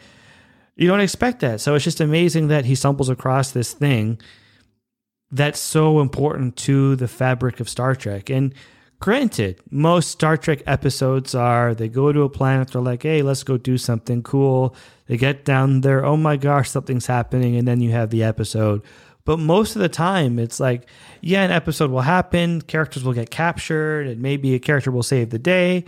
You 0.75 0.87
don't 0.87 1.01
expect 1.01 1.41
that. 1.41 1.61
So 1.61 1.75
it's 1.75 1.83
just 1.83 2.01
amazing 2.01 2.47
that 2.47 2.65
he 2.65 2.75
stumbles 2.75 3.09
across 3.09 3.51
this 3.51 3.73
thing 3.73 4.19
that's 5.31 5.59
so 5.59 5.99
important 5.99 6.55
to 6.55 6.95
the 6.95 7.07
fabric 7.07 7.59
of 7.59 7.67
Star 7.67 7.95
Trek. 7.95 8.29
And 8.29 8.53
granted, 8.99 9.59
most 9.69 10.09
Star 10.09 10.37
Trek 10.37 10.63
episodes 10.65 11.35
are 11.35 11.73
they 11.75 11.87
go 11.87 12.11
to 12.11 12.21
a 12.21 12.29
planet, 12.29 12.71
they're 12.71 12.81
like, 12.81 13.03
hey, 13.03 13.21
let's 13.21 13.43
go 13.43 13.57
do 13.57 13.77
something 13.77 14.23
cool. 14.23 14.75
They 15.07 15.17
get 15.17 15.45
down 15.45 15.81
there, 15.81 16.05
oh 16.05 16.17
my 16.17 16.37
gosh, 16.37 16.69
something's 16.69 17.07
happening, 17.07 17.55
and 17.55 17.67
then 17.67 17.81
you 17.81 17.91
have 17.91 18.09
the 18.09 18.23
episode. 18.23 18.81
But 19.25 19.39
most 19.39 19.75
of 19.75 19.81
the 19.81 19.89
time, 19.89 20.37
it's 20.39 20.59
like, 20.59 20.87
yeah, 21.21 21.43
an 21.43 21.51
episode 21.51 21.91
will 21.91 22.01
happen, 22.01 22.61
characters 22.61 23.03
will 23.03 23.13
get 23.13 23.29
captured, 23.29 24.07
and 24.07 24.21
maybe 24.21 24.53
a 24.53 24.59
character 24.59 24.91
will 24.91 25.03
save 25.03 25.29
the 25.29 25.39
day, 25.39 25.85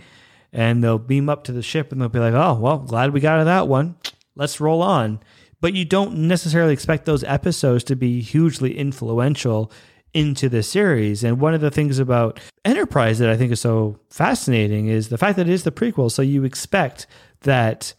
and 0.52 0.82
they'll 0.82 0.98
beam 0.98 1.28
up 1.28 1.44
to 1.44 1.52
the 1.52 1.62
ship 1.62 1.92
and 1.92 2.00
they'll 2.00 2.08
be 2.08 2.18
like, 2.18 2.34
oh, 2.34 2.54
well, 2.54 2.78
glad 2.78 3.12
we 3.12 3.20
got 3.20 3.44
that 3.44 3.68
one. 3.68 3.96
Let's 4.34 4.60
roll 4.60 4.82
on. 4.82 5.20
But 5.60 5.74
you 5.74 5.84
don't 5.84 6.16
necessarily 6.28 6.72
expect 6.72 7.04
those 7.04 7.24
episodes 7.24 7.84
to 7.84 7.96
be 7.96 8.20
hugely 8.20 8.76
influential 8.76 9.70
into 10.16 10.48
the 10.48 10.62
series. 10.62 11.22
And 11.22 11.38
one 11.38 11.52
of 11.52 11.60
the 11.60 11.70
things 11.70 11.98
about 11.98 12.40
Enterprise 12.64 13.18
that 13.18 13.28
I 13.28 13.36
think 13.36 13.52
is 13.52 13.60
so 13.60 14.00
fascinating 14.08 14.88
is 14.88 15.10
the 15.10 15.18
fact 15.18 15.36
that 15.36 15.46
it 15.46 15.52
is 15.52 15.64
the 15.64 15.70
prequel. 15.70 16.10
So 16.10 16.22
you 16.22 16.42
expect 16.44 17.06
that 17.42 17.92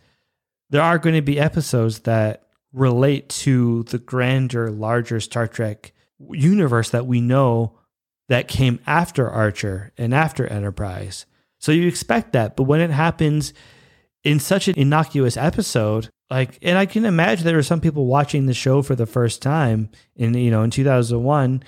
there 0.72 0.82
are 0.82 0.98
going 0.98 1.16
to 1.16 1.22
be 1.22 1.40
episodes 1.40 2.00
that 2.00 2.48
relate 2.74 3.30
to 3.30 3.84
the 3.84 4.00
grander, 4.00 4.72
larger 4.72 5.20
Star 5.20 5.48
Trek 5.48 5.94
universe 6.32 6.90
that 6.90 7.06
we 7.06 7.22
know 7.22 7.78
that 8.30 8.48
came 8.48 8.80
after 8.88 9.30
Archer 9.30 9.94
and 9.96 10.12
after 10.12 10.48
Enterprise. 10.48 11.28
So 11.60 11.72
you 11.72 11.88
expect 11.88 12.34
that. 12.34 12.58
But 12.58 12.64
when 12.64 12.82
it 12.82 12.90
happens 12.90 13.54
in 14.24 14.40
such 14.40 14.68
an 14.68 14.74
innocuous 14.76 15.38
episode, 15.38 16.10
like 16.32 16.58
and 16.64 16.80
I 16.80 16.88
can 16.88 17.06
imagine 17.06 17.46
there 17.46 17.56
were 17.56 17.64
some 17.64 17.80
people 17.80 18.08
watching 18.08 18.48
the 18.48 18.56
show 18.56 18.82
for 18.82 18.96
the 18.96 19.06
first 19.06 19.42
time 19.42 19.90
in 20.16 20.34
you 20.34 20.52
know 20.52 20.64
in 20.64 20.72
2001 20.72 21.64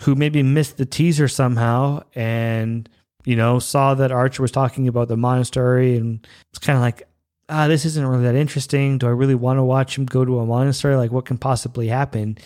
who 0.00 0.14
maybe 0.14 0.42
missed 0.42 0.76
the 0.76 0.86
teaser 0.86 1.28
somehow 1.28 2.02
and 2.14 2.88
you 3.24 3.36
know 3.36 3.58
saw 3.58 3.94
that 3.94 4.12
Archer 4.12 4.42
was 4.42 4.50
talking 4.50 4.88
about 4.88 5.08
the 5.08 5.16
monastery 5.16 5.96
and 5.96 6.26
it's 6.50 6.58
kind 6.58 6.76
of 6.76 6.82
like 6.82 7.08
ah 7.48 7.66
this 7.66 7.84
isn't 7.84 8.06
really 8.06 8.24
that 8.24 8.34
interesting 8.34 8.98
do 8.98 9.06
I 9.06 9.10
really 9.10 9.34
want 9.34 9.58
to 9.58 9.64
watch 9.64 9.98
him 9.98 10.06
go 10.06 10.24
to 10.24 10.38
a 10.38 10.46
monastery 10.46 10.96
like 10.96 11.10
what 11.10 11.24
can 11.24 11.38
possibly 11.38 11.88
happen 11.88 12.38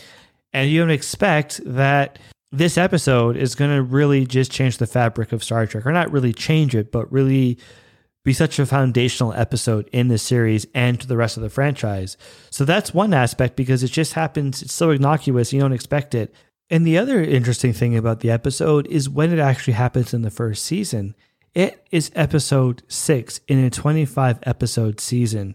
and 0.52 0.70
you 0.70 0.80
don't 0.80 0.90
expect 0.90 1.60
that 1.64 2.18
this 2.50 2.76
episode 2.76 3.36
is 3.36 3.54
going 3.54 3.74
to 3.74 3.82
really 3.82 4.26
just 4.26 4.50
change 4.50 4.76
the 4.78 4.86
fabric 4.86 5.32
of 5.32 5.42
Star 5.42 5.66
Trek 5.66 5.86
or 5.86 5.92
not 5.92 6.12
really 6.12 6.32
change 6.32 6.74
it 6.74 6.90
but 6.90 7.10
really 7.12 7.58
be 8.24 8.32
such 8.32 8.58
a 8.58 8.66
foundational 8.66 9.32
episode 9.32 9.88
in 9.92 10.08
the 10.08 10.18
series 10.18 10.66
and 10.74 11.00
to 11.00 11.06
the 11.08 11.16
rest 11.16 11.36
of 11.36 11.42
the 11.42 11.50
franchise. 11.50 12.16
So 12.50 12.64
that's 12.64 12.94
one 12.94 13.12
aspect 13.12 13.56
because 13.56 13.82
it 13.82 13.90
just 13.90 14.12
happens, 14.12 14.62
it's 14.62 14.72
so 14.72 14.90
innocuous, 14.90 15.52
you 15.52 15.60
don't 15.60 15.72
expect 15.72 16.14
it. 16.14 16.32
And 16.72 16.86
the 16.86 16.96
other 16.96 17.22
interesting 17.22 17.74
thing 17.74 17.98
about 17.98 18.20
the 18.20 18.30
episode 18.30 18.86
is 18.86 19.06
when 19.06 19.30
it 19.30 19.38
actually 19.38 19.74
happens 19.74 20.14
in 20.14 20.22
the 20.22 20.30
first 20.30 20.64
season. 20.64 21.14
It 21.54 21.86
is 21.90 22.10
episode 22.14 22.82
six 22.88 23.40
in 23.46 23.62
a 23.62 23.68
25 23.68 24.38
episode 24.44 24.98
season. 24.98 25.54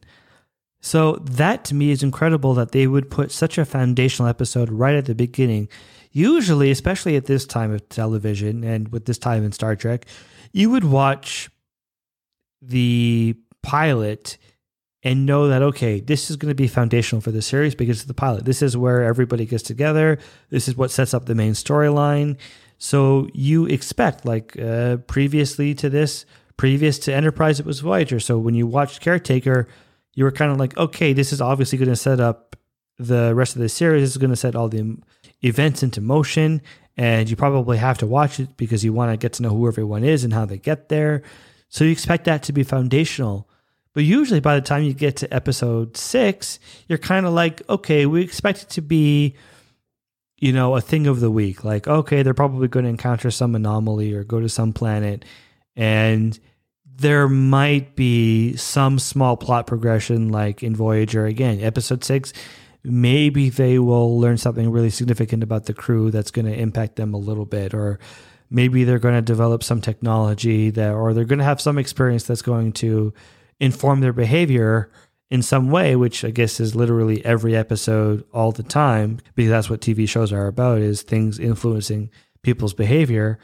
So 0.79 1.13
that 1.23 1.65
to 1.65 1.75
me 1.75 1.89
is 1.89 2.03
incredible 2.03 2.53
that 2.53 2.71
they 2.71 2.85
would 2.85 3.09
put 3.09 3.31
such 3.31 3.57
a 3.57 3.65
foundational 3.65 4.29
episode 4.29 4.69
right 4.69 4.93
at 4.93 5.05
the 5.05 5.15
beginning. 5.15 5.69
Usually, 6.11 6.69
especially 6.69 7.15
at 7.15 7.25
this 7.25 7.47
time 7.47 7.73
of 7.73 7.89
television 7.89 8.63
and 8.63 8.89
with 8.89 9.05
this 9.05 9.17
time 9.17 9.43
in 9.43 9.51
Star 9.53 9.75
Trek, 9.75 10.05
you 10.51 10.69
would 10.69 10.83
watch 10.83 11.49
the 12.61 13.35
pilot 13.63 14.37
and 15.03 15.25
know 15.25 15.47
that 15.47 15.61
okay 15.61 15.99
this 15.99 16.29
is 16.29 16.35
going 16.35 16.49
to 16.49 16.55
be 16.55 16.67
foundational 16.67 17.21
for 17.21 17.31
the 17.31 17.41
series 17.41 17.75
because 17.75 17.99
it's 17.99 18.07
the 18.07 18.13
pilot. 18.13 18.45
This 18.45 18.61
is 18.61 18.75
where 18.75 19.03
everybody 19.03 19.45
gets 19.45 19.63
together. 19.63 20.19
This 20.49 20.67
is 20.67 20.75
what 20.75 20.91
sets 20.91 21.13
up 21.13 21.25
the 21.25 21.35
main 21.35 21.53
storyline. 21.53 22.37
So 22.77 23.27
you 23.33 23.65
expect 23.65 24.25
like 24.25 24.57
uh, 24.59 24.97
previously 24.97 25.73
to 25.75 25.89
this 25.89 26.25
previous 26.57 26.97
to 26.99 27.13
enterprise 27.13 27.59
it 27.59 27.65
was 27.65 27.79
voyager. 27.79 28.19
So 28.19 28.37
when 28.37 28.55
you 28.55 28.67
watched 28.67 29.01
caretaker 29.01 29.67
you 30.13 30.23
were 30.23 30.31
kind 30.31 30.51
of 30.51 30.57
like 30.57 30.75
okay 30.77 31.13
this 31.13 31.31
is 31.31 31.41
obviously 31.41 31.77
going 31.77 31.89
to 31.89 31.95
set 31.95 32.19
up 32.19 32.55
the 32.99 33.35
rest 33.35 33.55
of 33.55 33.61
the 33.61 33.69
series. 33.69 34.01
This 34.01 34.11
is 34.11 34.17
going 34.17 34.31
to 34.31 34.35
set 34.35 34.55
all 34.55 34.69
the 34.69 34.97
events 35.43 35.83
into 35.83 36.01
motion 36.01 36.61
and 36.97 37.29
you 37.29 37.35
probably 37.35 37.77
have 37.77 37.99
to 37.99 38.07
watch 38.07 38.39
it 38.39 38.57
because 38.57 38.83
you 38.83 38.91
want 38.91 39.11
to 39.11 39.17
get 39.17 39.33
to 39.33 39.43
know 39.43 39.49
who 39.49 39.67
everyone 39.67 40.03
is 40.03 40.23
and 40.23 40.33
how 40.33 40.45
they 40.45 40.57
get 40.57 40.89
there. 40.89 41.21
So 41.69 41.83
you 41.83 41.91
expect 41.91 42.25
that 42.25 42.41
to 42.43 42.53
be 42.53 42.63
foundational 42.63 43.47
but 43.97 44.03
usually 44.03 44.41
by 44.41 44.53
the 44.53 44.61
time 44.61 44.83
you 44.83 44.93
get 44.93 45.15
to 45.15 45.33
episode 45.33 45.97
six, 45.97 46.59
you're 46.87 46.99
kind 46.99 47.25
of 47.25 47.33
like, 47.33 47.67
okay, 47.67 48.05
we 48.05 48.21
expect 48.21 48.61
it 48.61 48.69
to 48.69 48.81
be, 48.81 49.33
you 50.37 50.53
know, 50.53 50.75
a 50.75 50.81
thing 50.81 51.07
of 51.07 51.19
the 51.19 51.31
week. 51.31 51.63
Like, 51.63 51.87
okay, 51.87 52.21
they're 52.21 52.35
probably 52.35 52.67
going 52.67 52.83
to 52.83 52.91
encounter 52.91 53.31
some 53.31 53.55
anomaly 53.55 54.13
or 54.13 54.23
go 54.23 54.39
to 54.39 54.49
some 54.49 54.71
planet. 54.71 55.25
And 55.75 56.39
there 56.85 57.27
might 57.27 57.95
be 57.95 58.55
some 58.55 58.99
small 58.99 59.35
plot 59.35 59.65
progression, 59.65 60.29
like 60.29 60.61
in 60.61 60.75
Voyager 60.75 61.25
again, 61.25 61.59
episode 61.61 62.03
six. 62.03 62.33
Maybe 62.83 63.49
they 63.49 63.79
will 63.79 64.19
learn 64.19 64.37
something 64.37 64.69
really 64.69 64.91
significant 64.91 65.41
about 65.41 65.65
the 65.65 65.73
crew 65.73 66.11
that's 66.11 66.29
going 66.29 66.45
to 66.45 66.53
impact 66.53 66.97
them 66.97 67.15
a 67.15 67.17
little 67.17 67.45
bit, 67.45 67.73
or 67.73 67.97
maybe 68.51 68.83
they're 68.83 68.99
going 68.99 69.15
to 69.15 69.23
develop 69.23 69.63
some 69.63 69.81
technology 69.81 70.69
that, 70.69 70.93
or 70.93 71.15
they're 71.15 71.25
going 71.25 71.39
to 71.39 71.45
have 71.45 71.59
some 71.59 71.79
experience 71.79 72.25
that's 72.25 72.43
going 72.43 72.73
to 72.73 73.11
inform 73.59 74.01
their 74.01 74.13
behavior 74.13 74.91
in 75.29 75.41
some 75.41 75.69
way, 75.69 75.95
which 75.95 76.23
I 76.23 76.29
guess 76.29 76.59
is 76.59 76.75
literally 76.75 77.23
every 77.25 77.55
episode 77.55 78.23
all 78.33 78.51
the 78.51 78.63
time, 78.63 79.19
because 79.35 79.49
that's 79.49 79.69
what 79.69 79.81
TV 79.81 80.07
shows 80.07 80.31
are 80.31 80.47
about 80.47 80.79
is 80.79 81.01
things 81.01 81.39
influencing 81.39 82.09
people's 82.43 82.73
behavior. 82.73 83.39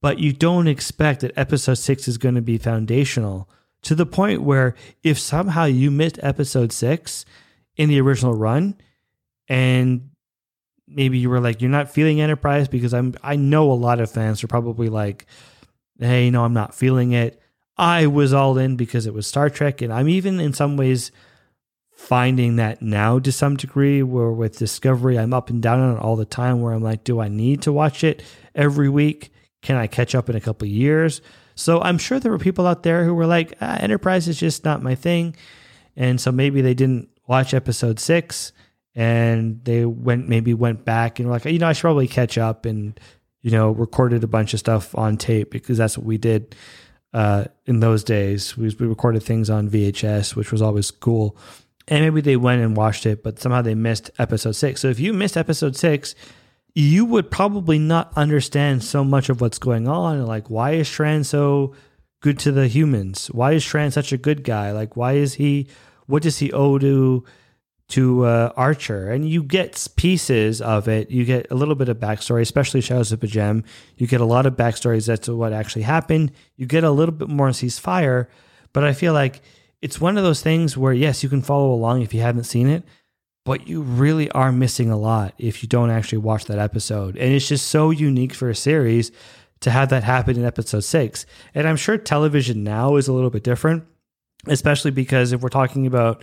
But 0.00 0.18
you 0.18 0.32
don't 0.32 0.66
expect 0.66 1.20
that 1.20 1.36
episode 1.36 1.74
six 1.74 2.08
is 2.08 2.18
going 2.18 2.34
to 2.34 2.42
be 2.42 2.58
foundational 2.58 3.48
to 3.82 3.94
the 3.94 4.06
point 4.06 4.42
where 4.42 4.74
if 5.02 5.18
somehow 5.18 5.64
you 5.64 5.90
missed 5.90 6.18
episode 6.22 6.72
six 6.72 7.24
in 7.76 7.88
the 7.88 8.00
original 8.00 8.34
run 8.34 8.76
and 9.48 10.10
maybe 10.86 11.18
you 11.18 11.30
were 11.30 11.40
like 11.40 11.60
you're 11.60 11.70
not 11.70 11.90
feeling 11.90 12.20
Enterprise 12.20 12.68
because 12.68 12.94
I'm 12.94 13.14
I 13.22 13.36
know 13.36 13.70
a 13.70 13.74
lot 13.74 14.00
of 14.00 14.10
fans 14.10 14.42
are 14.42 14.48
probably 14.48 14.88
like, 14.88 15.26
hey, 15.98 16.30
no, 16.30 16.44
I'm 16.44 16.54
not 16.54 16.74
feeling 16.74 17.12
it. 17.12 17.41
I 17.76 18.06
was 18.06 18.32
all 18.32 18.58
in 18.58 18.76
because 18.76 19.06
it 19.06 19.14
was 19.14 19.26
Star 19.26 19.48
Trek, 19.48 19.80
and 19.82 19.92
I'm 19.92 20.08
even 20.08 20.40
in 20.40 20.52
some 20.52 20.76
ways 20.76 21.10
finding 21.90 22.56
that 22.56 22.82
now 22.82 23.18
to 23.18 23.32
some 23.32 23.56
degree. 23.56 24.02
Where 24.02 24.30
with 24.30 24.58
Discovery, 24.58 25.18
I'm 25.18 25.34
up 25.34 25.50
and 25.50 25.62
down 25.62 25.80
on 25.80 25.96
it 25.96 26.00
all 26.00 26.16
the 26.16 26.24
time. 26.24 26.60
Where 26.60 26.72
I'm 26.72 26.82
like, 26.82 27.04
do 27.04 27.20
I 27.20 27.28
need 27.28 27.62
to 27.62 27.72
watch 27.72 28.04
it 28.04 28.22
every 28.54 28.88
week? 28.88 29.32
Can 29.62 29.76
I 29.76 29.86
catch 29.86 30.14
up 30.14 30.28
in 30.28 30.36
a 30.36 30.40
couple 30.40 30.66
years? 30.68 31.22
So 31.54 31.80
I'm 31.80 31.98
sure 31.98 32.18
there 32.18 32.32
were 32.32 32.38
people 32.38 32.66
out 32.66 32.82
there 32.82 33.04
who 33.04 33.14
were 33.14 33.26
like, 33.26 33.54
ah, 33.60 33.76
Enterprise 33.78 34.28
is 34.28 34.38
just 34.38 34.64
not 34.64 34.82
my 34.82 34.94
thing, 34.94 35.36
and 35.96 36.20
so 36.20 36.32
maybe 36.32 36.60
they 36.60 36.74
didn't 36.74 37.08
watch 37.26 37.54
episode 37.54 38.00
six 38.00 38.52
and 38.94 39.64
they 39.64 39.84
went 39.84 40.28
maybe 40.28 40.52
went 40.52 40.84
back 40.84 41.18
and 41.18 41.28
were 41.28 41.34
like, 41.34 41.44
you 41.46 41.58
know, 41.58 41.68
I 41.68 41.72
should 41.72 41.82
probably 41.82 42.08
catch 42.08 42.36
up 42.36 42.66
and 42.66 42.98
you 43.40 43.50
know 43.50 43.70
recorded 43.70 44.22
a 44.24 44.28
bunch 44.28 44.52
of 44.54 44.60
stuff 44.60 44.94
on 44.96 45.16
tape 45.16 45.50
because 45.50 45.78
that's 45.78 45.96
what 45.96 46.06
we 46.06 46.18
did 46.18 46.54
uh, 47.12 47.44
in 47.66 47.80
those 47.80 48.04
days. 48.04 48.56
We, 48.56 48.74
we 48.78 48.86
recorded 48.86 49.22
things 49.22 49.50
on 49.50 49.68
VHS, 49.68 50.34
which 50.34 50.52
was 50.52 50.62
always 50.62 50.90
cool. 50.90 51.36
And 51.88 52.04
maybe 52.04 52.20
they 52.20 52.36
went 52.36 52.62
and 52.62 52.76
watched 52.76 53.06
it, 53.06 53.22
but 53.22 53.40
somehow 53.40 53.62
they 53.62 53.74
missed 53.74 54.10
episode 54.18 54.52
six. 54.52 54.80
So 54.80 54.88
if 54.88 55.00
you 55.00 55.12
missed 55.12 55.36
episode 55.36 55.76
six, 55.76 56.14
you 56.74 57.04
would 57.04 57.30
probably 57.30 57.78
not 57.78 58.12
understand 58.16 58.82
so 58.82 59.04
much 59.04 59.28
of 59.28 59.40
what's 59.40 59.58
going 59.58 59.88
on. 59.88 60.24
Like, 60.26 60.48
why 60.48 60.72
is 60.72 60.88
Shran 60.88 61.24
so 61.24 61.74
good 62.20 62.38
to 62.40 62.52
the 62.52 62.68
humans? 62.68 63.26
Why 63.26 63.52
is 63.52 63.64
Shran 63.64 63.92
such 63.92 64.12
a 64.12 64.16
good 64.16 64.44
guy? 64.44 64.70
Like, 64.72 64.96
why 64.96 65.14
is 65.14 65.34
he? 65.34 65.68
What 66.06 66.22
does 66.22 66.38
he 66.38 66.52
owe 66.52 66.78
to 66.78 67.24
to 67.92 68.24
uh, 68.24 68.52
Archer, 68.56 69.10
and 69.10 69.28
you 69.28 69.42
get 69.42 69.86
pieces 69.96 70.62
of 70.62 70.88
it. 70.88 71.10
You 71.10 71.26
get 71.26 71.46
a 71.50 71.54
little 71.54 71.74
bit 71.74 71.90
of 71.90 71.98
backstory, 71.98 72.40
especially 72.40 72.80
Shadows 72.80 73.12
of 73.12 73.20
P'Jem. 73.20 73.64
You 73.98 74.06
get 74.06 74.22
a 74.22 74.24
lot 74.24 74.46
of 74.46 74.54
backstories 74.54 75.20
to 75.22 75.36
what 75.36 75.52
actually 75.52 75.82
happened. 75.82 76.32
You 76.56 76.64
get 76.64 76.84
a 76.84 76.90
little 76.90 77.14
bit 77.14 77.28
more 77.28 77.48
on 77.48 77.52
Ceasefire, 77.52 78.28
but 78.72 78.82
I 78.82 78.94
feel 78.94 79.12
like 79.12 79.42
it's 79.82 80.00
one 80.00 80.16
of 80.16 80.24
those 80.24 80.40
things 80.40 80.74
where 80.74 80.94
yes, 80.94 81.22
you 81.22 81.28
can 81.28 81.42
follow 81.42 81.70
along 81.70 82.00
if 82.00 82.14
you 82.14 82.22
haven't 82.22 82.44
seen 82.44 82.66
it, 82.66 82.82
but 83.44 83.68
you 83.68 83.82
really 83.82 84.30
are 84.30 84.52
missing 84.52 84.90
a 84.90 84.96
lot 84.96 85.34
if 85.36 85.62
you 85.62 85.68
don't 85.68 85.90
actually 85.90 86.18
watch 86.18 86.46
that 86.46 86.58
episode. 86.58 87.18
And 87.18 87.34
it's 87.34 87.48
just 87.48 87.66
so 87.66 87.90
unique 87.90 88.32
for 88.32 88.48
a 88.48 88.54
series 88.54 89.12
to 89.60 89.70
have 89.70 89.90
that 89.90 90.02
happen 90.02 90.38
in 90.38 90.46
episode 90.46 90.84
six. 90.84 91.26
And 91.54 91.68
I'm 91.68 91.76
sure 91.76 91.98
television 91.98 92.64
now 92.64 92.96
is 92.96 93.06
a 93.06 93.12
little 93.12 93.28
bit 93.28 93.44
different, 93.44 93.84
especially 94.46 94.92
because 94.92 95.32
if 95.32 95.42
we're 95.42 95.50
talking 95.50 95.86
about 95.86 96.22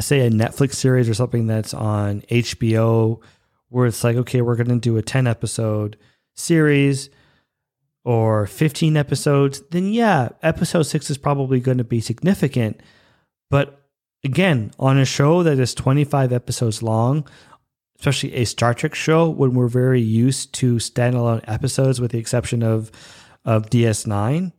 say 0.00 0.26
a 0.26 0.30
Netflix 0.30 0.74
series 0.74 1.08
or 1.08 1.14
something 1.14 1.46
that's 1.46 1.74
on 1.74 2.22
HBO 2.22 3.20
where 3.68 3.86
it's 3.86 4.02
like, 4.02 4.16
okay, 4.16 4.42
we're 4.42 4.56
going 4.56 4.68
to 4.68 4.76
do 4.76 4.96
a 4.96 5.02
10 5.02 5.26
episode 5.26 5.96
series 6.34 7.10
or 8.04 8.46
15 8.46 8.96
episodes, 8.96 9.62
then 9.70 9.92
yeah, 9.92 10.30
episode 10.42 10.82
six 10.82 11.10
is 11.10 11.18
probably 11.18 11.60
going 11.60 11.78
to 11.78 11.84
be 11.84 12.00
significant. 12.00 12.80
But 13.50 13.86
again, 14.24 14.72
on 14.78 14.98
a 14.98 15.04
show 15.04 15.42
that 15.42 15.58
is 15.58 15.74
25 15.74 16.32
episodes 16.32 16.82
long, 16.82 17.28
especially 17.98 18.34
a 18.34 18.44
Star 18.44 18.72
Trek 18.72 18.94
show, 18.94 19.28
when 19.28 19.52
we're 19.52 19.68
very 19.68 20.00
used 20.00 20.54
to 20.54 20.76
standalone 20.76 21.44
episodes, 21.46 22.00
with 22.00 22.12
the 22.12 22.18
exception 22.18 22.62
of, 22.62 22.90
of 23.44 23.68
DS9, 23.68 24.52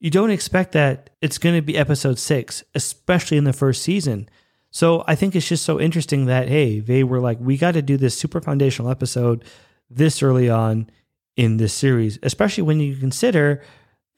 you 0.00 0.10
don't 0.10 0.30
expect 0.30 0.72
that 0.72 1.10
it's 1.20 1.38
going 1.38 1.54
to 1.54 1.62
be 1.62 1.76
episode 1.76 2.18
six, 2.18 2.64
especially 2.74 3.36
in 3.36 3.44
the 3.44 3.52
first 3.52 3.82
season. 3.82 4.28
So 4.72 5.04
I 5.06 5.14
think 5.14 5.36
it's 5.36 5.46
just 5.46 5.64
so 5.64 5.78
interesting 5.78 6.24
that, 6.26 6.48
hey, 6.48 6.80
they 6.80 7.04
were 7.04 7.20
like, 7.20 7.38
we 7.38 7.58
got 7.58 7.72
to 7.72 7.82
do 7.82 7.98
this 7.98 8.16
super 8.16 8.40
foundational 8.40 8.90
episode 8.90 9.44
this 9.90 10.22
early 10.22 10.48
on 10.48 10.88
in 11.36 11.58
this 11.58 11.74
series, 11.74 12.18
especially 12.22 12.62
when 12.62 12.80
you 12.80 12.96
consider 12.96 13.62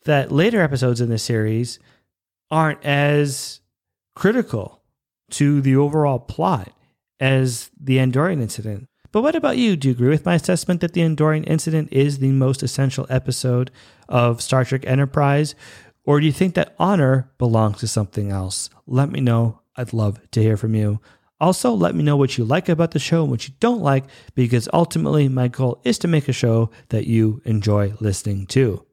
that 0.04 0.30
later 0.30 0.62
episodes 0.62 1.00
in 1.00 1.10
this 1.10 1.24
series 1.24 1.80
aren't 2.52 2.82
as 2.84 3.60
critical 4.14 4.80
to 5.30 5.60
the 5.60 5.74
overall 5.74 6.20
plot 6.20 6.72
as 7.18 7.70
the 7.80 7.96
Andorian 7.96 8.40
incident. 8.40 8.86
But 9.10 9.22
what 9.22 9.34
about 9.34 9.56
you? 9.56 9.74
Do 9.74 9.88
you 9.88 9.94
agree 9.94 10.08
with 10.08 10.24
my 10.24 10.34
assessment 10.34 10.80
that 10.82 10.92
the 10.92 11.00
Andorian 11.00 11.48
incident 11.48 11.88
is 11.92 12.18
the 12.18 12.30
most 12.30 12.62
essential 12.62 13.06
episode 13.10 13.72
of 14.08 14.40
Star 14.40 14.64
Trek 14.64 14.86
Enterprise? 14.86 15.56
Or 16.04 16.20
do 16.20 16.26
you 16.26 16.32
think 16.32 16.54
that 16.54 16.74
honor 16.78 17.30
belongs 17.38 17.78
to 17.78 17.88
something 17.88 18.30
else? 18.30 18.70
Let 18.86 19.10
me 19.10 19.20
know 19.20 19.60
I'd 19.76 19.92
love 19.92 20.20
to 20.30 20.42
hear 20.42 20.56
from 20.56 20.74
you. 20.74 21.00
Also, 21.40 21.72
let 21.72 21.94
me 21.94 22.02
know 22.02 22.16
what 22.16 22.38
you 22.38 22.44
like 22.44 22.68
about 22.68 22.92
the 22.92 22.98
show 22.98 23.22
and 23.22 23.30
what 23.30 23.46
you 23.46 23.54
don't 23.60 23.82
like, 23.82 24.04
because 24.34 24.68
ultimately 24.72 25.28
my 25.28 25.48
goal 25.48 25.80
is 25.84 25.98
to 25.98 26.08
make 26.08 26.28
a 26.28 26.32
show 26.32 26.70
that 26.88 27.06
you 27.06 27.42
enjoy 27.44 27.92
listening 28.00 28.46
to. 28.46 28.86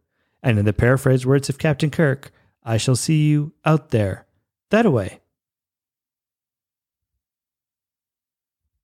And 0.44 0.60
in 0.60 0.65
the 0.65 0.74
paraphrased 0.74 1.26
words 1.26 1.48
of 1.48 1.60
Captain 1.60 1.91
Kirk, 1.91 2.32
I 2.63 2.78
shall 2.78 2.96
see 2.96 3.28
you 3.28 3.54
out 3.63 3.91
there, 3.91 4.26
that 4.70 4.86
away. 4.86 5.20